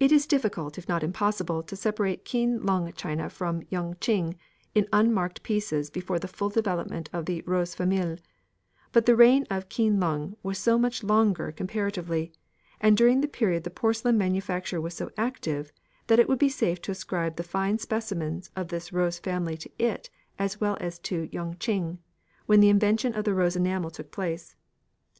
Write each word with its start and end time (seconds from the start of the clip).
It 0.00 0.10
is 0.10 0.26
difficult, 0.26 0.76
if 0.76 0.88
not 0.88 1.04
impossible, 1.04 1.62
to 1.62 1.76
separate 1.76 2.24
Keen 2.24 2.60
lung 2.66 2.92
china 2.94 3.30
from 3.30 3.62
Yung 3.68 3.94
ching 4.00 4.34
in 4.74 4.88
unmarked 4.92 5.44
pieces 5.44 5.88
before 5.88 6.18
the 6.18 6.26
full 6.26 6.48
developement 6.48 7.08
of 7.12 7.26
the 7.26 7.40
"rose 7.42 7.76
famille," 7.76 8.16
but 8.90 9.06
the 9.06 9.14
reign 9.14 9.46
of 9.48 9.68
Keen 9.68 10.00
lung 10.00 10.34
was 10.42 10.58
so 10.58 10.80
much 10.80 11.04
longer 11.04 11.52
comparatively, 11.52 12.32
and 12.80 12.96
during 12.96 13.20
the 13.20 13.28
period 13.28 13.62
the 13.62 13.70
porcelain 13.70 14.18
manufacture 14.18 14.80
was 14.80 14.94
so 14.94 15.12
active, 15.16 15.70
that 16.08 16.18
it 16.18 16.28
will 16.28 16.34
be 16.34 16.48
safe 16.48 16.82
to 16.82 16.90
ascribe 16.90 17.36
the 17.36 17.44
fine 17.44 17.78
specimens 17.78 18.50
of 18.56 18.66
this 18.66 18.92
rose 18.92 19.20
family 19.20 19.56
to 19.56 19.70
it 19.78 20.10
as 20.40 20.60
well 20.60 20.76
as 20.80 20.98
to 20.98 21.28
Yung 21.30 21.56
ching, 21.60 22.00
when 22.46 22.58
the 22.58 22.68
invention 22.68 23.14
of 23.14 23.22
the 23.24 23.32
rose 23.32 23.54
enamel 23.54 23.92
took 23.92 24.10
place. 24.10 24.56